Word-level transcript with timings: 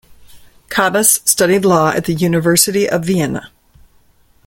Kabas 0.67 1.19
studied 1.29 1.63
law 1.63 1.89
at 1.89 2.05
the 2.05 2.13
University 2.15 2.89
of 2.89 3.05
Vienna. 3.05 3.51